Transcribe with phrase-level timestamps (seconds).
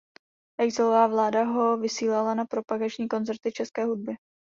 [0.59, 4.13] Exilová vláda ho vysílala na propagační koncerty české hudby.